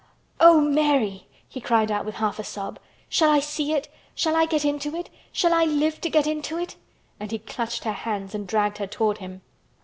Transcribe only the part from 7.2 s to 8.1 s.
he clutched her